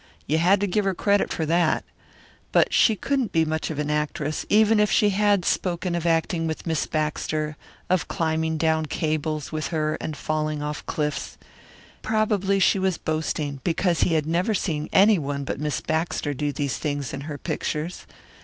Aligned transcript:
You 0.25 0.39
had 0.39 0.59
to 0.61 0.67
give 0.67 0.83
her 0.85 0.95
credit 0.95 1.31
for 1.31 1.45
that. 1.45 1.83
But 2.51 2.73
she 2.73 2.95
couldn't 2.95 3.31
be 3.31 3.45
much 3.45 3.69
of 3.69 3.77
an 3.77 3.91
actress, 3.91 4.47
even 4.49 4.79
if 4.79 4.89
she 4.89 5.11
had 5.11 5.45
spoken 5.45 5.93
of 5.93 6.07
acting 6.07 6.47
with 6.47 6.65
Miss 6.65 6.87
Baxter, 6.87 7.55
of 7.87 8.07
climbing 8.07 8.57
down 8.57 8.87
cables 8.87 9.51
with 9.51 9.67
her 9.67 9.99
and 10.01 10.17
falling 10.17 10.63
off 10.63 10.83
cliffs. 10.87 11.37
Probably 12.01 12.57
she 12.59 12.79
was 12.79 12.97
boasting, 12.97 13.61
because 13.63 13.99
he 14.01 14.15
had 14.15 14.25
never 14.25 14.55
seen 14.55 14.89
any 14.91 15.19
one 15.19 15.43
but 15.43 15.59
Miss 15.61 15.81
Baxter 15.81 16.33
do 16.33 16.51
these 16.51 16.79
things 16.79 17.13
in 17.13 17.21
her 17.21 17.37
pictures. 17.37 18.07